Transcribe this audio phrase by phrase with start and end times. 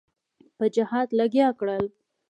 [0.57, 1.85] په جهاد لګیا کړل.